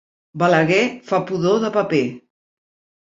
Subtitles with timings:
[0.43, 0.79] Balaguer
[1.11, 2.03] fa pudor de paper.